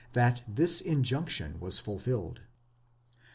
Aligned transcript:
that 0.13 0.41
this 0.47 0.81
in 0.81 1.03
junction 1.03 1.59
was 1.59 1.77
fulfilled. 1.77 2.39